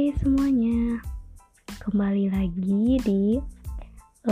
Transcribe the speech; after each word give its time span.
Hai 0.00 0.16
semuanya, 0.16 0.96
kembali 1.84 2.32
lagi 2.32 2.96
di 3.04 3.36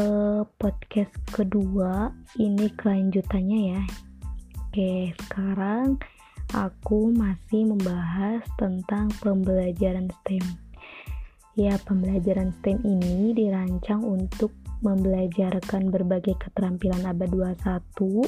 uh, 0.01 0.41
podcast 0.57 1.13
kedua. 1.29 2.09
Ini 2.41 2.73
kelanjutannya 2.73 3.77
ya. 3.77 3.83
Oke, 4.65 5.13
sekarang 5.13 6.01
aku 6.57 7.13
masih 7.13 7.69
membahas 7.69 8.41
tentang 8.57 9.13
pembelajaran 9.21 10.09
STEM. 10.25 10.41
Ya, 11.53 11.77
pembelajaran 11.85 12.57
STEM 12.65 12.81
ini 12.89 13.37
dirancang 13.37 14.01
untuk 14.09 14.57
membelajarkan 14.81 15.93
berbagai 15.93 16.49
keterampilan 16.49 17.05
abad 17.05 17.29
21. 17.61 18.25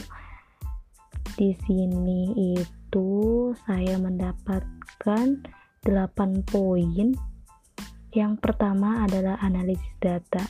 Di 1.41 1.57
sini 1.65 2.37
itu 2.53 3.09
saya 3.65 3.97
mendapatkan 3.97 5.41
8 5.89 6.45
poin. 6.45 7.30
Yang 8.11 8.43
pertama 8.43 9.07
adalah 9.07 9.39
analisis 9.39 9.95
data. 10.03 10.43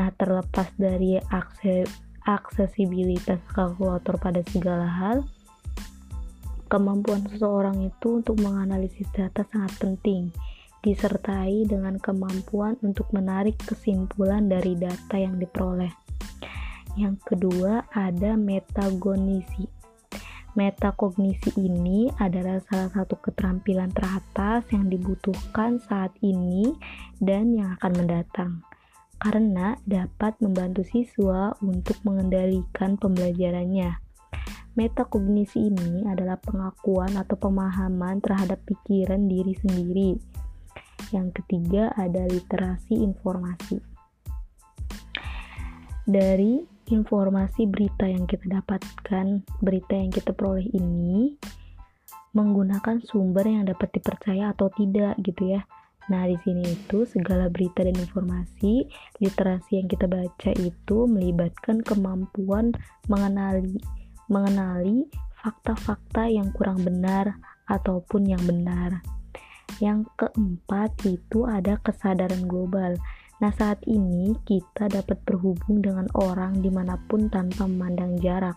Nah, 0.00 0.08
terlepas 0.16 0.72
dari 0.76 1.20
akses 1.20 1.88
aksesibilitas 2.26 3.38
kalkulator 3.54 4.18
pada 4.18 4.42
segala 4.50 4.84
hal, 4.90 5.22
kemampuan 6.66 7.22
seseorang 7.30 7.86
itu 7.86 8.18
untuk 8.18 8.42
menganalisis 8.42 9.06
data 9.14 9.46
sangat 9.54 9.78
penting, 9.78 10.34
disertai 10.82 11.62
dengan 11.70 12.02
kemampuan 12.02 12.74
untuk 12.82 13.06
menarik 13.14 13.54
kesimpulan 13.62 14.50
dari 14.50 14.74
data 14.74 15.14
yang 15.14 15.38
diperoleh. 15.38 15.94
Yang 16.98 17.16
kedua 17.22 17.86
ada 17.94 18.34
metagonisi. 18.34 19.65
Metakognisi 20.56 21.52
ini 21.60 22.08
adalah 22.16 22.56
salah 22.64 22.88
satu 22.88 23.20
keterampilan 23.20 23.92
teratas 23.92 24.64
yang 24.72 24.88
dibutuhkan 24.88 25.76
saat 25.84 26.16
ini 26.24 26.72
dan 27.20 27.52
yang 27.52 27.76
akan 27.76 27.92
mendatang, 27.92 28.64
karena 29.20 29.76
dapat 29.84 30.32
membantu 30.40 30.80
siswa 30.88 31.52
untuk 31.60 32.00
mengendalikan 32.08 32.96
pembelajarannya. 32.96 34.00
Metakognisi 34.80 35.68
ini 35.68 36.08
adalah 36.08 36.40
pengakuan 36.40 37.12
atau 37.20 37.36
pemahaman 37.36 38.24
terhadap 38.24 38.56
pikiran 38.64 39.28
diri 39.28 39.52
sendiri. 39.60 40.16
Yang 41.12 41.36
ketiga 41.36 41.92
ada 42.00 42.24
literasi 42.24 42.96
informasi. 42.96 43.76
Dari 46.08 46.75
informasi 46.90 47.66
berita 47.66 48.06
yang 48.06 48.26
kita 48.30 48.60
dapatkan, 48.60 49.42
berita 49.62 49.94
yang 49.94 50.10
kita 50.10 50.30
peroleh 50.30 50.66
ini 50.70 51.34
menggunakan 52.36 53.00
sumber 53.00 53.48
yang 53.48 53.64
dapat 53.64 53.96
dipercaya 53.96 54.52
atau 54.52 54.68
tidak 54.76 55.16
gitu 55.24 55.56
ya. 55.56 55.64
Nah, 56.06 56.22
di 56.30 56.38
sini 56.46 56.62
itu 56.70 57.02
segala 57.08 57.50
berita 57.50 57.82
dan 57.82 57.96
informasi 57.98 58.86
literasi 59.18 59.82
yang 59.82 59.88
kita 59.90 60.06
baca 60.06 60.50
itu 60.54 60.96
melibatkan 61.10 61.82
kemampuan 61.82 62.70
mengenali 63.10 63.74
mengenali 64.30 65.10
fakta-fakta 65.42 66.30
yang 66.30 66.54
kurang 66.54 66.82
benar 66.82 67.38
ataupun 67.66 68.26
yang 68.26 68.42
benar. 68.46 69.02
Yang 69.82 70.06
keempat 70.14 70.94
itu 71.06 71.42
ada 71.42 71.78
kesadaran 71.82 72.46
global. 72.46 72.94
Nah, 73.36 73.52
saat 73.52 73.84
ini 73.84 74.32
kita 74.48 74.88
dapat 74.88 75.20
berhubung 75.28 75.84
dengan 75.84 76.08
orang 76.16 76.64
di 76.64 76.72
mana 76.72 76.96
pun 77.04 77.28
tanpa 77.28 77.68
memandang 77.68 78.16
jarak. 78.24 78.56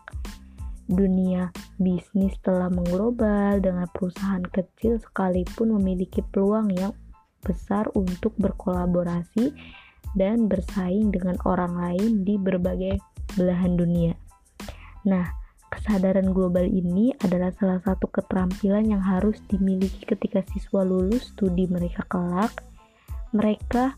Dunia 0.89 1.51
bisnis 1.77 2.33
telah 2.41 2.71
mengglobal 2.71 3.59
dengan 3.59 3.85
perusahaan 3.91 4.41
kecil 4.41 4.97
sekalipun 5.03 5.77
memiliki 5.77 6.23
peluang 6.31 6.71
yang 6.73 6.95
besar 7.43 7.91
untuk 7.93 8.33
berkolaborasi 8.39 9.51
dan 10.17 10.49
bersaing 10.49 11.11
dengan 11.13 11.37
orang 11.45 11.75
lain 11.77 12.23
di 12.25 12.39
berbagai 12.39 12.97
belahan 13.37 13.77
dunia. 13.77 14.15
Nah, 15.05 15.27
kesadaran 15.69 16.33
global 16.33 16.65
ini 16.65 17.13
adalah 17.21 17.53
salah 17.53 17.77
satu 17.85 18.09
keterampilan 18.09 18.89
yang 18.89 19.03
harus 19.03 19.37
dimiliki 19.51 20.07
ketika 20.07 20.41
siswa 20.49 20.81
lulus 20.81 21.35
studi 21.35 21.69
mereka 21.69 22.01
kelak. 22.09 22.65
Mereka 23.29 23.93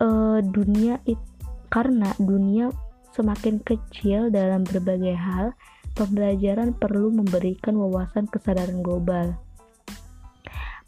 uh, 0.00 0.40
dunia 0.42 0.98
it, 1.06 1.20
karena 1.68 2.10
dunia 2.18 2.72
semakin 3.14 3.60
kecil 3.62 4.32
dalam 4.32 4.64
berbagai 4.66 5.14
hal, 5.14 5.52
pembelajaran 5.94 6.74
perlu 6.74 7.12
memberikan 7.12 7.76
wawasan 7.76 8.26
kesadaran 8.26 8.80
global, 8.80 9.36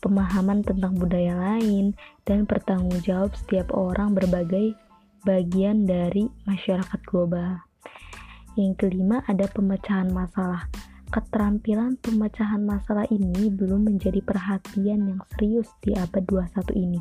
pemahaman 0.01 0.65
tentang 0.65 0.97
budaya 0.97 1.37
lain, 1.37 1.95
dan 2.27 2.49
bertanggung 2.49 2.99
jawab 3.05 3.35
setiap 3.37 3.71
orang 3.77 4.17
berbagai 4.17 4.75
bagian 5.23 5.87
dari 5.87 6.27
masyarakat 6.49 7.01
global. 7.07 7.63
Yang 8.59 8.85
kelima 8.85 9.25
ada 9.31 9.49
pemecahan 9.49 10.13
masalah. 10.13 10.69
Keterampilan 11.13 12.01
pemecahan 12.01 12.65
masalah 12.65 13.05
ini 13.13 13.53
belum 13.53 13.85
menjadi 13.85 14.25
perhatian 14.25 15.13
yang 15.13 15.21
serius 15.37 15.69
di 15.85 15.93
abad 15.93 16.25
21 16.25 16.73
ini. 16.73 17.01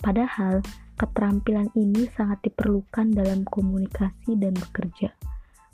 Padahal, 0.00 0.64
Keterampilan 1.00 1.72
ini 1.80 2.12
sangat 2.12 2.44
diperlukan 2.44 3.16
dalam 3.16 3.48
komunikasi 3.48 4.36
dan 4.36 4.52
bekerja. 4.52 5.08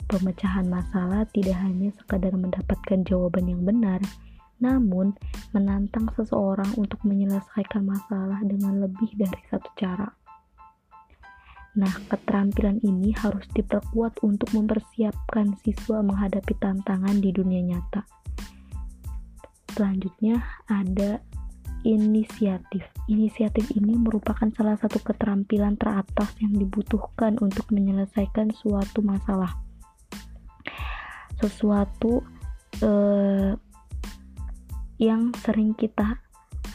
Pemecahan 0.07 0.71
masalah 0.71 1.27
tidak 1.35 1.59
hanya 1.67 1.91
sekadar 1.99 2.31
mendapatkan 2.31 3.03
jawaban 3.03 3.51
yang 3.51 3.67
benar, 3.67 3.99
namun 4.63 5.19
menantang 5.51 6.07
seseorang 6.15 6.71
untuk 6.79 7.03
menyelesaikan 7.03 7.83
masalah 7.83 8.39
dengan 8.47 8.87
lebih 8.87 9.11
dari 9.19 9.43
satu 9.51 9.67
cara. 9.75 10.07
Nah, 11.75 11.91
keterampilan 12.07 12.79
ini 12.87 13.11
harus 13.19 13.51
diperkuat 13.51 14.23
untuk 14.23 14.55
mempersiapkan 14.55 15.59
siswa 15.67 16.07
menghadapi 16.07 16.55
tantangan 16.63 17.19
di 17.19 17.35
dunia 17.35 17.67
nyata. 17.67 18.07
Selanjutnya 19.75 20.41
ada 20.71 21.19
inisiatif. 21.87 22.83
Inisiatif 23.07 23.71
ini 23.79 23.95
merupakan 23.95 24.51
salah 24.51 24.75
satu 24.75 24.99
keterampilan 24.99 25.79
teratas 25.79 26.35
yang 26.43 26.59
dibutuhkan 26.59 27.39
untuk 27.39 27.71
menyelesaikan 27.71 28.51
suatu 28.51 29.07
masalah. 29.07 29.55
Sesuatu 31.39 32.27
eh, 32.83 33.55
yang 34.99 35.31
sering 35.47 35.79
kita 35.79 36.19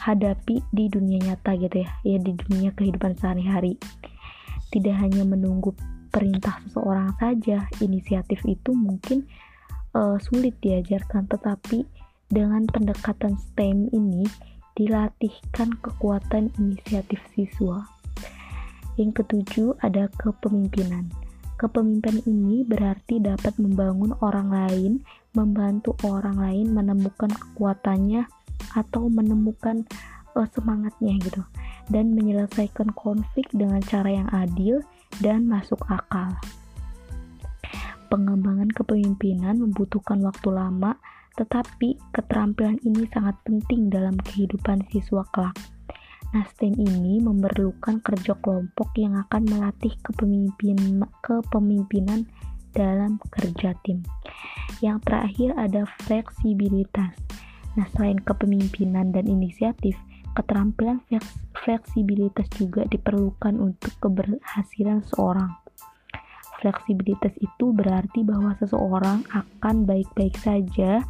hadapi 0.00 0.64
di 0.72 0.88
dunia 0.88 1.20
nyata 1.20 1.54
gitu 1.60 1.84
ya, 1.84 1.90
ya 2.02 2.18
di 2.18 2.32
dunia 2.32 2.72
kehidupan 2.72 3.14
sehari-hari. 3.20 3.76
Tidak 4.72 4.96
hanya 4.96 5.28
menunggu 5.28 5.76
perintah 6.08 6.58
seseorang 6.66 7.12
saja, 7.20 7.68
inisiatif 7.78 8.40
itu 8.48 8.72
mungkin 8.72 9.28
uh, 9.94 10.16
sulit 10.18 10.58
diajarkan, 10.64 11.28
tetapi 11.28 11.84
dengan 12.32 12.64
pendekatan 12.66 13.36
STEM 13.36 13.92
ini 13.92 14.24
dilatihkan 14.76 15.74
kekuatan 15.80 16.52
inisiatif 16.60 17.20
siswa. 17.36 17.84
Yang 19.00 19.24
ketujuh 19.24 19.76
ada 19.80 20.08
kepemimpinan. 20.20 21.08
Kepemimpinan 21.56 22.20
ini 22.26 22.66
berarti 22.66 23.22
dapat 23.22 23.54
membangun 23.56 24.12
orang 24.20 24.50
lain, 24.50 24.92
membantu 25.32 25.94
orang 26.02 26.36
lain 26.36 26.74
menemukan 26.74 27.30
kekuatannya 27.30 28.26
atau 28.74 29.08
menemukan 29.08 29.86
uh, 30.34 30.48
semangatnya 30.52 31.16
gitu 31.22 31.42
dan 31.90 32.16
menyelesaikan 32.16 32.90
konflik 32.96 33.48
dengan 33.52 33.80
cara 33.84 34.10
yang 34.10 34.28
adil 34.32 34.80
dan 35.20 35.44
masuk 35.46 35.80
akal. 35.88 36.34
Pengembangan 38.12 38.68
kepemimpinan 38.76 39.56
membutuhkan 39.60 40.20
waktu 40.20 40.52
lama 40.52 41.00
tetapi 41.36 41.96
keterampilan 42.12 42.76
ini 42.84 43.08
sangat 43.10 43.36
penting 43.46 43.88
dalam 43.88 44.16
kehidupan 44.20 44.84
siswa 44.92 45.24
kelak. 45.32 45.56
Nah, 46.32 46.48
STEM 46.48 46.80
ini 46.80 47.20
memerlukan 47.20 48.00
kerja 48.00 48.32
kelompok 48.40 48.88
yang 48.96 49.20
akan 49.20 49.52
melatih 49.52 49.92
kepemimpinan 50.00 52.24
dalam 52.72 53.20
kerja 53.28 53.76
tim. 53.84 54.00
Yang 54.80 55.04
terakhir 55.04 55.52
ada 55.60 55.84
fleksibilitas. 56.08 57.12
Nah, 57.76 57.84
selain 57.92 58.16
kepemimpinan 58.16 59.12
dan 59.12 59.28
inisiatif, 59.28 59.92
keterampilan 60.32 61.04
fleksibilitas 61.52 62.48
juga 62.56 62.88
diperlukan 62.88 63.60
untuk 63.60 63.92
keberhasilan 64.00 65.04
seorang. 65.12 65.52
Fleksibilitas 66.64 67.36
itu 67.44 67.76
berarti 67.76 68.24
bahwa 68.24 68.56
seseorang 68.56 69.28
akan 69.34 69.84
baik-baik 69.84 70.32
saja 70.40 71.04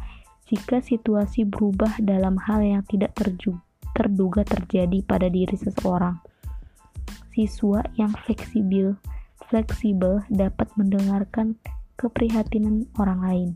jika 0.47 0.83
situasi 0.83 1.47
berubah 1.47 1.99
dalam 2.03 2.35
hal 2.35 2.59
yang 2.61 2.83
tidak 2.85 3.15
terduga 3.93 4.43
terjadi 4.43 4.99
pada 5.05 5.31
diri 5.31 5.55
seseorang. 5.55 6.19
Siswa 7.33 7.81
yang 7.97 8.13
fleksibel, 8.25 8.97
fleksibel 9.49 10.21
dapat 10.29 10.69
mendengarkan 10.77 11.57
keprihatinan 11.97 12.89
orang 12.99 13.19
lain. 13.23 13.49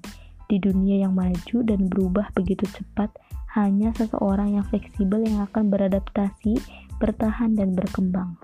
Di 0.47 0.57
dunia 0.63 1.03
yang 1.03 1.13
maju 1.13 1.57
dan 1.67 1.91
berubah 1.91 2.31
begitu 2.31 2.63
cepat, 2.71 3.11
hanya 3.57 3.91
seseorang 3.97 4.55
yang 4.55 4.65
fleksibel 4.69 5.19
yang 5.19 5.43
akan 5.43 5.67
beradaptasi, 5.67 6.55
bertahan, 7.03 7.57
dan 7.57 7.75
berkembang. 7.75 8.39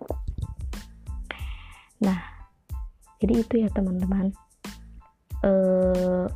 Nah, 2.03 2.19
jadi 3.23 3.33
itu 3.39 3.53
ya 3.63 3.69
teman-teman. 3.71 4.35
Uh, 5.43 6.27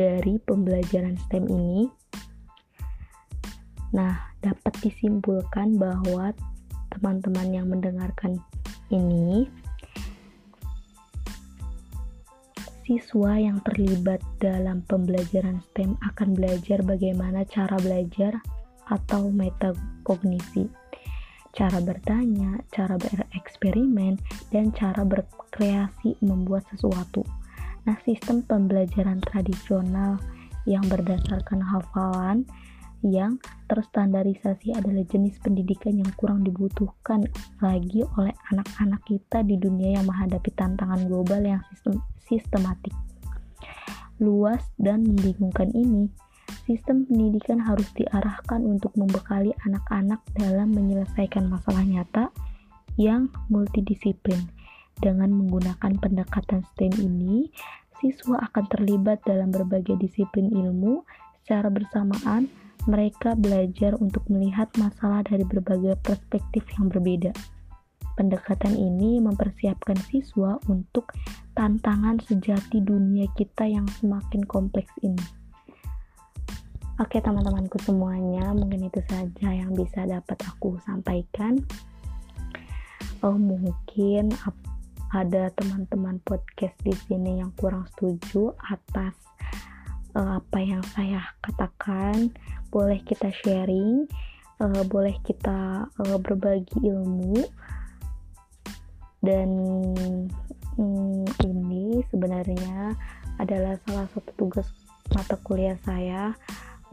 dari 0.00 0.40
pembelajaran 0.40 1.20
STEM 1.28 1.44
ini, 1.52 1.84
nah 3.92 4.32
dapat 4.40 4.72
disimpulkan 4.80 5.76
bahwa 5.76 6.32
teman-teman 6.88 7.48
yang 7.52 7.68
mendengarkan 7.68 8.40
ini 8.88 9.44
siswa 12.88 13.36
yang 13.36 13.60
terlibat 13.60 14.24
dalam 14.40 14.80
pembelajaran 14.88 15.60
STEM 15.70 16.00
akan 16.00 16.32
belajar 16.32 16.80
bagaimana 16.80 17.44
cara 17.44 17.76
belajar 17.76 18.40
atau 18.88 19.28
metakognisi, 19.28 20.66
cara 21.52 21.76
bertanya, 21.78 22.58
cara 22.72 22.96
bereksperimen, 22.96 24.16
dan 24.48 24.72
cara 24.72 25.04
berkreasi 25.04 26.16
membuat 26.24 26.66
sesuatu. 26.72 27.22
Nah, 27.90 27.98
sistem 28.06 28.46
pembelajaran 28.46 29.18
tradisional 29.18 30.14
yang 30.62 30.86
berdasarkan 30.86 31.58
hafalan 31.58 32.46
yang 33.02 33.42
terstandarisasi 33.66 34.78
adalah 34.78 35.02
jenis 35.10 35.42
pendidikan 35.42 35.98
yang 35.98 36.06
kurang 36.14 36.46
dibutuhkan 36.46 37.26
lagi 37.58 38.06
oleh 38.14 38.30
anak-anak 38.54 39.02
kita 39.10 39.42
di 39.42 39.58
dunia 39.58 39.98
yang 39.98 40.06
menghadapi 40.06 40.54
tantangan 40.54 41.02
global 41.10 41.42
yang 41.42 41.58
sistem 41.74 41.98
sistematik. 42.30 42.94
Luas 44.22 44.62
dan 44.78 45.02
membingungkan 45.02 45.74
ini, 45.74 46.14
sistem 46.70 47.10
pendidikan 47.10 47.58
harus 47.58 47.90
diarahkan 47.98 48.70
untuk 48.70 48.94
membekali 48.94 49.50
anak-anak 49.66 50.22
dalam 50.38 50.70
menyelesaikan 50.70 51.50
masalah 51.50 51.82
nyata 51.82 52.30
yang 52.94 53.26
multidisiplin. 53.50 54.46
Dengan 55.00 55.32
menggunakan 55.32 55.96
pendekatan 55.96 56.60
STEM 56.76 56.92
ini, 57.00 57.48
siswa 58.00 58.36
akan 58.52 58.64
terlibat 58.68 59.24
dalam 59.24 59.48
berbagai 59.48 59.96
disiplin 59.96 60.52
ilmu 60.52 61.04
secara 61.40 61.72
bersamaan 61.72 62.52
mereka 62.88 63.36
belajar 63.36 63.96
untuk 64.00 64.24
melihat 64.32 64.68
masalah 64.80 65.20
dari 65.24 65.44
berbagai 65.44 66.00
perspektif 66.00 66.64
yang 66.76 66.88
berbeda. 66.88 67.32
Pendekatan 68.16 68.76
ini 68.76 69.20
mempersiapkan 69.20 69.96
siswa 70.08 70.60
untuk 70.68 71.12
tantangan 71.56 72.20
sejati 72.20 72.84
dunia 72.84 73.24
kita 73.36 73.64
yang 73.64 73.88
semakin 74.00 74.44
kompleks 74.44 74.92
ini. 75.00 75.40
Oke, 77.00 77.16
teman-temanku 77.16 77.80
semuanya, 77.80 78.52
mungkin 78.52 78.92
itu 78.92 79.00
saja 79.08 79.48
yang 79.48 79.72
bisa 79.72 80.04
dapat 80.04 80.36
aku 80.44 80.76
sampaikan. 80.84 81.56
Oh, 83.24 83.40
mungkin 83.40 84.32
ada 85.10 85.50
teman-teman 85.58 86.22
podcast 86.22 86.78
di 86.86 86.94
sini 86.94 87.42
yang 87.42 87.50
kurang 87.58 87.82
setuju 87.94 88.54
atas 88.62 89.14
uh, 90.14 90.38
apa 90.38 90.58
yang 90.62 90.82
saya 90.94 91.18
katakan. 91.42 92.30
Boleh 92.70 93.02
kita 93.02 93.34
sharing 93.42 94.06
uh, 94.62 94.82
boleh 94.86 95.16
kita 95.26 95.88
uh, 95.90 96.18
berbagi 96.22 96.78
ilmu. 96.84 97.42
Dan 99.20 99.50
um, 100.78 101.26
ini 101.44 102.00
sebenarnya 102.08 102.94
adalah 103.36 103.76
salah 103.84 104.08
satu 104.14 104.30
tugas 104.36 104.68
mata 105.12 105.36
kuliah 105.42 105.76
saya 105.82 106.32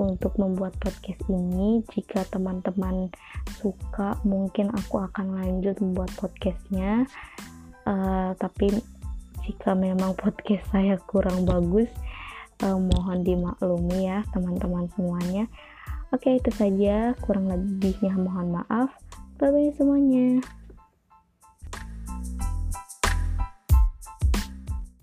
untuk 0.02 0.36
membuat 0.42 0.74
podcast 0.82 1.22
ini. 1.30 1.86
Jika 1.94 2.26
teman-teman 2.34 3.14
suka 3.62 4.18
mungkin 4.26 4.74
aku 4.74 5.06
akan 5.06 5.38
lanjut 5.38 5.78
membuat 5.80 6.12
podcastnya 6.18 7.06
uh, 7.88 8.36
tapi 8.36 8.76
jika 9.48 9.72
memang 9.72 10.12
podcast 10.20 10.68
saya 10.76 11.00
kurang 11.08 11.48
bagus 11.48 11.88
uh, 12.68 12.76
mohon 12.76 13.24
dimaklumi 13.24 14.12
ya 14.12 14.28
teman-teman 14.36 14.92
semuanya. 15.00 15.48
Oke 16.12 16.36
itu 16.36 16.52
saja. 16.52 17.16
Kurang 17.24 17.48
lebihnya 17.48 18.12
mohon 18.20 18.60
maaf. 18.60 18.92
Bye 19.40 19.52
bye 19.56 19.72
semuanya 19.80 20.57